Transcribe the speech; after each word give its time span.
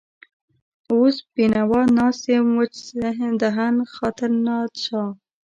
وس 0.99 1.17
بېنوا 1.33 1.81
ناست 1.97 2.23
يم 2.33 2.47
وچ 2.57 2.75
دهن، 3.39 3.75
خاطر 3.95 4.29
ناشاده 4.45 5.03